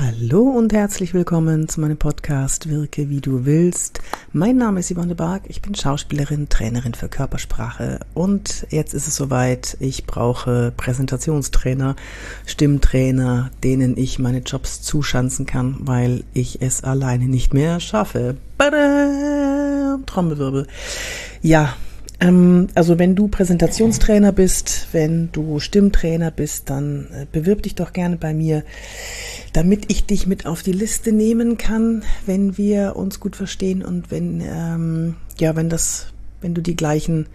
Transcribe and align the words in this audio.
Hallo 0.00 0.42
und 0.42 0.72
herzlich 0.72 1.12
willkommen 1.12 1.68
zu 1.68 1.80
meinem 1.80 1.96
Podcast 1.96 2.68
Wirke 2.68 3.10
wie 3.10 3.20
du 3.20 3.46
willst. 3.46 4.00
Mein 4.32 4.56
Name 4.56 4.78
ist 4.78 4.94
Yvonne 4.94 5.16
Bark, 5.16 5.42
ich 5.48 5.60
bin 5.60 5.74
Schauspielerin, 5.74 6.48
Trainerin 6.48 6.94
für 6.94 7.08
Körpersprache 7.08 7.98
und 8.14 8.64
jetzt 8.70 8.94
ist 8.94 9.08
es 9.08 9.16
soweit, 9.16 9.76
ich 9.80 10.06
brauche 10.06 10.72
Präsentationstrainer, 10.76 11.96
Stimmtrainer, 12.46 13.50
denen 13.64 13.96
ich 13.96 14.20
meine 14.20 14.38
Jobs 14.38 14.82
zuschanzen 14.82 15.46
kann, 15.46 15.78
weil 15.80 16.22
ich 16.32 16.62
es 16.62 16.84
alleine 16.84 17.24
nicht 17.24 17.52
mehr 17.52 17.80
schaffe. 17.80 18.36
Badam, 18.56 20.06
Trommelwirbel. 20.06 20.68
Ja, 21.42 21.74
also 22.20 22.98
wenn 22.98 23.14
du 23.14 23.28
Präsentationstrainer 23.28 24.32
bist, 24.32 24.88
wenn 24.90 25.30
du 25.30 25.60
Stimmtrainer 25.60 26.32
bist, 26.32 26.68
dann 26.68 27.06
äh, 27.12 27.26
bewirb 27.30 27.62
dich 27.62 27.76
doch 27.76 27.92
gerne 27.92 28.16
bei 28.16 28.34
mir, 28.34 28.64
damit 29.52 29.90
ich 29.90 30.04
dich 30.04 30.26
mit 30.26 30.44
auf 30.44 30.62
die 30.62 30.72
Liste 30.72 31.12
nehmen 31.12 31.58
kann, 31.58 32.02
wenn 32.26 32.58
wir 32.58 32.96
uns 32.96 33.20
gut 33.20 33.36
verstehen 33.36 33.84
und 33.84 34.10
wenn 34.10 34.40
ähm, 34.40 35.14
ja, 35.38 35.54
wenn 35.54 35.68
das, 35.68 36.08
wenn 36.40 36.54
du 36.54 36.60
die 36.60 36.74
gleichen 36.74 37.26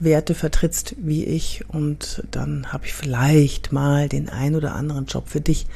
Werte 0.00 0.34
vertrittst 0.34 0.96
wie 0.98 1.24
ich 1.24 1.64
und 1.68 2.24
dann 2.32 2.72
habe 2.72 2.86
ich 2.86 2.94
vielleicht 2.94 3.70
mal 3.70 4.08
den 4.08 4.28
ein 4.28 4.56
oder 4.56 4.74
anderen 4.74 5.06
Job 5.06 5.28
für 5.28 5.40
dich. 5.40 5.66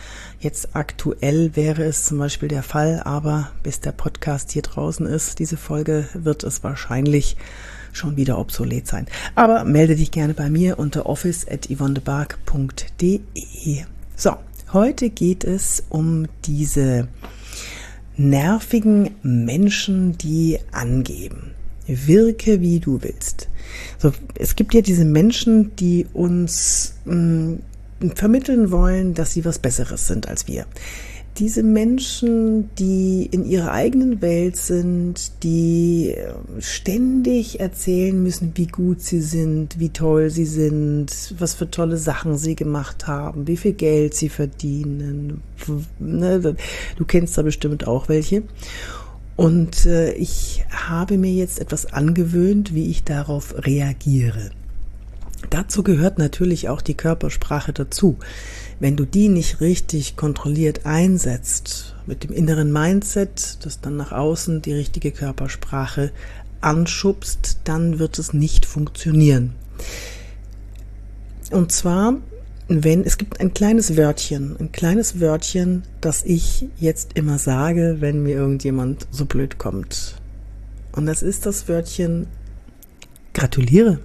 Jetzt 0.41 0.75
aktuell 0.75 1.55
wäre 1.55 1.85
es 1.85 2.05
zum 2.05 2.19
Beispiel 2.19 2.49
der 2.49 2.65
Fall, 2.65 3.01
aber 3.05 3.53
bis 3.63 3.79
der 3.79 3.93
Podcast 3.93 4.51
hier 4.51 4.63
draußen 4.63 5.07
ist, 5.07 5.39
diese 5.39 5.57
Folge 5.57 6.09
wird 6.15 6.43
es 6.43 6.65
wahrscheinlich 6.65 7.37
schon 7.97 8.17
wieder 8.17 8.39
obsolet 8.39 8.87
sein. 8.87 9.07
Aber 9.35 9.65
melde 9.65 9.97
dich 9.97 10.11
gerne 10.11 10.35
bei 10.35 10.51
mir 10.51 10.79
unter 10.79 11.07
office.yvonnebark.de. 11.07 13.21
So, 14.15 14.37
heute 14.73 15.09
geht 15.11 15.45
es 15.45 15.83
um 15.89 16.27
diese 16.45 17.09
nervigen 18.17 19.11
Menschen, 19.23 20.19
die 20.19 20.59
angeben. 20.73 21.53
Wirke 21.87 22.61
wie 22.61 22.81
du 22.81 23.01
willst. 23.03 23.49
So, 23.99 24.13
es 24.39 24.57
gibt 24.57 24.75
ja 24.75 24.81
diese 24.81 25.05
Menschen, 25.05 25.77
die 25.77 26.07
uns 26.13 26.95
mh, 27.05 27.15
mm, 27.15 27.59
vermitteln 28.15 28.71
wollen, 28.71 29.15
dass 29.15 29.33
sie 29.33 29.45
was 29.45 29.59
Besseres 29.59 30.07
sind 30.07 30.29
als 30.29 30.47
wir 30.47 30.67
diese 31.39 31.63
Menschen, 31.63 32.71
die 32.77 33.29
in 33.31 33.45
ihrer 33.45 33.73
eigenen 33.73 34.23
Welt 34.23 34.57
sind, 34.57 35.43
die 35.43 36.15
ähm, 36.17 36.61
ständig 36.61 37.61
erzählen 37.61 38.21
müssen, 38.23 38.53
wie 38.55 38.67
gut 38.67 39.01
sie 39.01 39.21
sind, 39.21 39.79
wie 39.79 39.91
toll 39.91 40.31
sie 40.31 40.47
sind, 40.47 41.35
was 41.39 41.55
für 41.55 41.71
tolle 41.71 41.99
Sachen 41.99 42.39
sie 42.39 42.57
gemacht 42.57 43.07
haben, 43.07 43.47
wie 43.47 43.57
viel 43.57 43.75
Geld 43.75 44.15
sie 44.15 44.29
verdienen. 44.29 45.43
Ne, 45.99 46.57
du 46.97 47.05
kennst 47.05 47.37
da 47.37 47.43
bestimmt 47.43 47.87
auch 47.87 48.09
welche. 48.09 48.43
Und 49.37 49.85
äh, 49.85 50.13
ich 50.13 50.65
habe 50.71 51.19
mir 51.19 51.33
jetzt 51.33 51.61
etwas 51.61 51.93
angewöhnt, 51.93 52.75
wie 52.75 52.91
ich 52.91 53.05
darauf 53.05 53.55
reagiere. 53.59 54.51
Dazu 55.51 55.83
gehört 55.83 56.19
natürlich 56.19 56.69
auch 56.69 56.83
die 56.83 56.97
Körpersprache 56.97 57.73
dazu. 57.73 58.19
Wenn 58.81 58.97
du 58.97 59.05
die 59.05 59.29
nicht 59.29 59.61
richtig 59.61 60.17
kontrolliert 60.17 60.85
einsetzt, 60.85 61.95
mit 62.07 62.25
dem 62.25 62.33
inneren 62.33 62.73
Mindset, 62.73 63.65
das 63.65 63.81
dann 63.81 63.97
nach 63.97 64.13
außen 64.13 64.63
die 64.63 64.73
richtige 64.73 65.13
Körpersprache 65.13 66.11
anschubst, 66.61 67.61
dann 67.65 67.99
wird 67.99 68.19
es 68.19 68.33
nicht 68.33 68.67
funktionieren. 68.67 69.55
Und 71.51 71.73
zwar, 71.73 72.17
wenn 72.69 73.05
es 73.05 73.19
gibt 73.19 73.41
ein 73.41 73.55
kleines 73.55 73.97
Wörtchen, 73.97 74.57
ein 74.59 74.73
kleines 74.73 75.21
Wörtchen, 75.21 75.85
das 76.01 76.25
ich 76.25 76.69
jetzt 76.79 77.13
immer 77.15 77.39
sage, 77.39 77.97
wenn 78.01 78.23
mir 78.23 78.37
irgendjemand 78.37 79.07
so 79.11 79.27
blöd 79.27 79.59
kommt. 79.59 80.17
Und 80.93 81.07
das 81.07 81.23
ist 81.23 81.47
das 81.47 81.69
Wörtchen 81.69 82.27
gratuliere. 83.33 84.01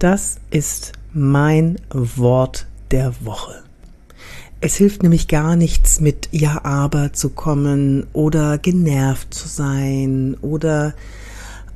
Das 0.00 0.38
ist 0.50 0.92
mein 1.12 1.76
Wort 1.90 2.66
der 2.90 3.12
Woche. 3.22 3.62
Es 4.62 4.74
hilft 4.74 5.02
nämlich 5.02 5.28
gar 5.28 5.56
nichts 5.56 6.00
mit 6.00 6.30
Ja, 6.32 6.64
aber 6.64 7.12
zu 7.12 7.28
kommen 7.28 8.06
oder 8.14 8.56
genervt 8.56 9.34
zu 9.34 9.46
sein 9.46 10.38
oder 10.40 10.94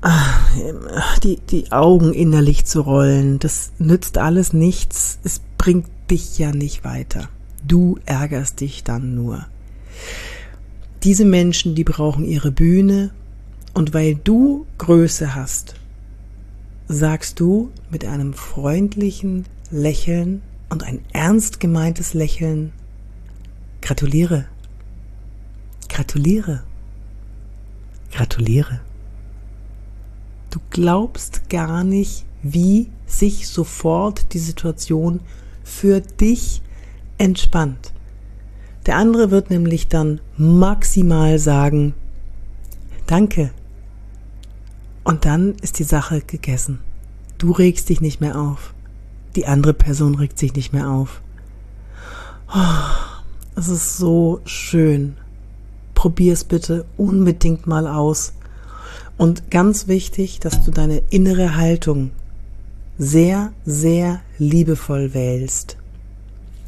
ach, 0.00 1.18
die, 1.18 1.36
die 1.50 1.70
Augen 1.70 2.14
innerlich 2.14 2.64
zu 2.64 2.80
rollen. 2.80 3.40
Das 3.40 3.72
nützt 3.78 4.16
alles 4.16 4.54
nichts. 4.54 5.18
Es 5.22 5.42
bringt 5.58 5.88
dich 6.10 6.38
ja 6.38 6.50
nicht 6.50 6.82
weiter. 6.82 7.28
Du 7.62 7.98
ärgerst 8.06 8.60
dich 8.60 8.84
dann 8.84 9.14
nur. 9.14 9.44
Diese 11.02 11.26
Menschen, 11.26 11.74
die 11.74 11.84
brauchen 11.84 12.24
ihre 12.24 12.52
Bühne 12.52 13.10
und 13.74 13.92
weil 13.92 14.14
du 14.14 14.64
Größe 14.78 15.34
hast, 15.34 15.74
sagst 16.88 17.40
du 17.40 17.70
mit 17.90 18.04
einem 18.04 18.34
freundlichen 18.34 19.46
Lächeln 19.70 20.42
und 20.68 20.82
ein 20.82 21.00
ernst 21.12 21.60
gemeintes 21.60 22.14
Lächeln, 22.14 22.72
gratuliere, 23.80 24.46
gratuliere, 25.88 26.62
gratuliere. 28.12 28.80
Du 30.50 30.60
glaubst 30.70 31.48
gar 31.48 31.84
nicht, 31.84 32.24
wie 32.42 32.90
sich 33.06 33.48
sofort 33.48 34.32
die 34.34 34.38
Situation 34.38 35.20
für 35.64 36.00
dich 36.00 36.62
entspannt. 37.18 37.92
Der 38.86 38.96
andere 38.96 39.30
wird 39.30 39.50
nämlich 39.50 39.88
dann 39.88 40.20
maximal 40.36 41.38
sagen, 41.38 41.94
danke, 43.06 43.50
und 45.04 45.26
dann 45.26 45.54
ist 45.62 45.78
die 45.78 45.84
Sache 45.84 46.22
gegessen. 46.22 46.80
Du 47.38 47.52
regst 47.52 47.88
dich 47.90 48.00
nicht 48.00 48.20
mehr 48.20 48.38
auf. 48.38 48.74
Die 49.36 49.46
andere 49.46 49.74
Person 49.74 50.14
regt 50.14 50.38
sich 50.38 50.54
nicht 50.54 50.72
mehr 50.72 50.88
auf. 50.88 51.20
Oh, 52.48 52.60
es 53.56 53.68
ist 53.68 53.98
so 53.98 54.40
schön. 54.44 55.16
Probier 55.94 56.32
es 56.32 56.44
bitte 56.44 56.86
unbedingt 56.96 57.66
mal 57.66 57.86
aus. 57.86 58.32
Und 59.16 59.50
ganz 59.50 59.86
wichtig, 59.88 60.40
dass 60.40 60.64
du 60.64 60.70
deine 60.70 61.02
innere 61.10 61.56
Haltung 61.56 62.10
sehr, 62.98 63.52
sehr 63.64 64.20
liebevoll 64.38 65.14
wählst. 65.14 65.76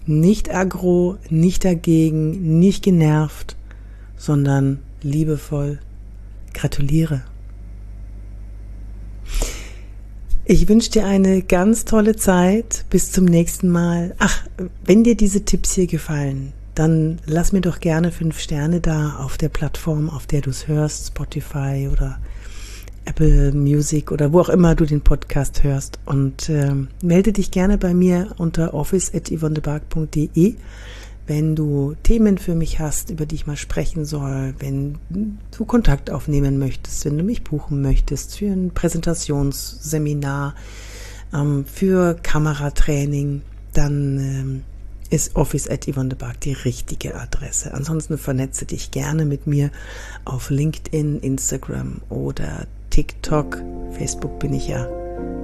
Nicht 0.06 0.54
aggro, 0.54 1.16
nicht 1.30 1.64
dagegen, 1.64 2.58
nicht 2.58 2.84
genervt, 2.84 3.56
sondern 4.16 4.80
liebevoll. 5.02 5.78
Gratuliere. 6.52 7.22
Ich 10.48 10.68
wünsche 10.68 10.92
dir 10.92 11.04
eine 11.04 11.42
ganz 11.42 11.86
tolle 11.86 12.14
Zeit. 12.14 12.84
Bis 12.88 13.10
zum 13.10 13.24
nächsten 13.24 13.68
Mal. 13.68 14.14
Ach, 14.18 14.46
wenn 14.84 15.02
dir 15.02 15.16
diese 15.16 15.44
Tipps 15.44 15.74
hier 15.74 15.88
gefallen, 15.88 16.52
dann 16.76 17.18
lass 17.26 17.50
mir 17.50 17.62
doch 17.62 17.80
gerne 17.80 18.12
fünf 18.12 18.38
Sterne 18.38 18.80
da 18.80 19.16
auf 19.16 19.38
der 19.38 19.48
Plattform, 19.48 20.08
auf 20.08 20.28
der 20.28 20.42
du 20.42 20.50
es 20.50 20.68
hörst, 20.68 21.08
Spotify 21.08 21.88
oder 21.90 22.20
Apple 23.06 23.50
Music 23.50 24.12
oder 24.12 24.32
wo 24.32 24.38
auch 24.38 24.48
immer 24.48 24.76
du 24.76 24.84
den 24.84 25.00
Podcast 25.00 25.64
hörst. 25.64 25.98
Und 26.04 26.48
äh, 26.48 26.74
melde 27.02 27.32
dich 27.32 27.50
gerne 27.50 27.76
bei 27.76 27.92
mir 27.92 28.28
unter 28.38 28.72
office.yvonnebark.de 28.72 30.54
wenn 31.26 31.56
du 31.56 31.94
Themen 32.02 32.38
für 32.38 32.54
mich 32.54 32.78
hast, 32.78 33.10
über 33.10 33.26
die 33.26 33.34
ich 33.34 33.46
mal 33.46 33.56
sprechen 33.56 34.04
soll, 34.04 34.54
wenn 34.58 34.98
du 35.56 35.64
Kontakt 35.64 36.10
aufnehmen 36.10 36.58
möchtest, 36.58 37.04
wenn 37.04 37.18
du 37.18 37.24
mich 37.24 37.42
buchen 37.42 37.82
möchtest 37.82 38.38
für 38.38 38.46
ein 38.46 38.70
Präsentationsseminar, 38.72 40.54
ähm, 41.34 41.64
für 41.64 42.14
Kameratraining, 42.22 43.42
dann 43.72 44.18
ähm, 44.18 44.62
ist 45.10 45.36
Office 45.36 45.68
at 45.68 45.86
Yvonne 45.86 46.10
de 46.10 46.18
Barg 46.18 46.40
die 46.40 46.52
richtige 46.52 47.14
Adresse. 47.14 47.74
Ansonsten 47.74 48.18
vernetze 48.18 48.64
dich 48.64 48.90
gerne 48.90 49.24
mit 49.24 49.46
mir 49.46 49.70
auf 50.24 50.50
LinkedIn, 50.50 51.20
Instagram 51.20 52.00
oder 52.08 52.66
TikTok. 52.90 53.62
Facebook 53.92 54.38
bin 54.38 54.54
ich 54.54 54.68
ja 54.68 54.88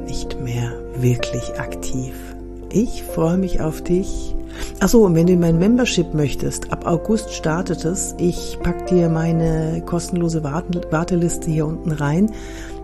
nicht 0.06 0.40
mehr 0.40 0.72
wirklich 0.96 1.58
aktiv. 1.58 2.14
Ich 2.74 3.02
freue 3.02 3.36
mich 3.36 3.60
auf 3.60 3.82
dich. 3.82 4.34
Achso, 4.80 5.04
und 5.04 5.14
wenn 5.14 5.26
du 5.26 5.36
mein 5.36 5.58
Membership 5.58 6.14
möchtest, 6.14 6.72
ab 6.72 6.86
August 6.86 7.34
startet 7.34 7.84
es. 7.84 8.14
Ich 8.18 8.58
pack 8.62 8.86
dir 8.86 9.10
meine 9.10 9.82
kostenlose 9.84 10.42
Warteliste 10.42 11.50
hier 11.50 11.66
unten 11.66 11.92
rein. 11.92 12.30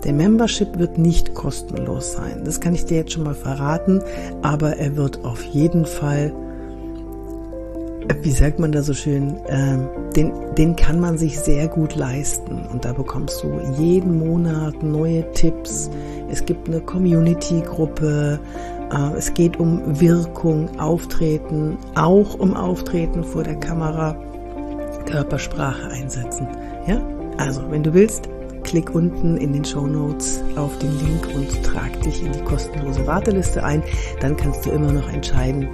Der 0.04 0.12
Membership 0.12 0.78
wird 0.78 0.98
nicht 0.98 1.34
kostenlos 1.34 2.12
sein. 2.12 2.42
Das 2.44 2.60
kann 2.60 2.74
ich 2.74 2.84
dir 2.84 2.98
jetzt 2.98 3.12
schon 3.12 3.24
mal 3.24 3.34
verraten, 3.34 4.02
aber 4.42 4.76
er 4.76 4.96
wird 4.96 5.24
auf 5.24 5.42
jeden 5.42 5.86
Fall, 5.86 6.32
wie 8.22 8.30
sagt 8.30 8.58
man 8.58 8.72
da 8.72 8.82
so 8.82 8.92
schön, 8.92 9.36
äh, 9.46 9.78
den, 10.14 10.32
den 10.56 10.76
kann 10.76 11.00
man 11.00 11.16
sich 11.16 11.40
sehr 11.40 11.66
gut 11.66 11.96
leisten. 11.96 12.66
Und 12.70 12.84
da 12.84 12.92
bekommst 12.92 13.42
du 13.42 13.58
jeden 13.82 14.18
Monat 14.18 14.82
neue 14.82 15.30
Tipps. 15.32 15.90
Es 16.30 16.44
gibt 16.44 16.68
eine 16.68 16.80
Community-Gruppe 16.80 18.38
Äh, 18.38 18.77
es 19.16 19.34
geht 19.34 19.58
um 19.58 20.00
Wirkung, 20.00 20.78
Auftreten, 20.78 21.76
auch 21.94 22.38
um 22.38 22.54
Auftreten 22.54 23.24
vor 23.24 23.42
der 23.42 23.56
Kamera, 23.56 24.16
Körpersprache 25.06 25.88
einsetzen. 25.88 26.48
Ja, 26.86 27.00
also 27.38 27.62
wenn 27.70 27.82
du 27.82 27.92
willst, 27.94 28.28
klick 28.64 28.94
unten 28.94 29.36
in 29.36 29.52
den 29.52 29.64
Show 29.64 29.86
Notes 29.86 30.42
auf 30.56 30.76
den 30.78 30.90
Link 30.98 31.28
und 31.34 31.62
trag 31.64 32.00
dich 32.02 32.22
in 32.22 32.32
die 32.32 32.44
kostenlose 32.44 33.06
Warteliste 33.06 33.62
ein. 33.64 33.82
Dann 34.20 34.36
kannst 34.36 34.66
du 34.66 34.70
immer 34.70 34.92
noch 34.92 35.10
entscheiden 35.10 35.68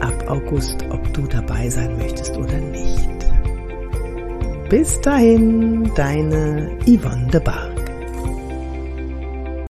ab 0.00 0.24
August, 0.28 0.84
ob 0.90 1.12
du 1.14 1.22
dabei 1.22 1.68
sein 1.70 1.96
möchtest 1.96 2.36
oder 2.36 2.58
nicht. 2.58 3.08
Bis 4.68 5.00
dahin, 5.00 5.90
deine 5.94 6.70
Yvonne 6.86 7.28
de 7.30 7.40
Bar. 7.40 7.83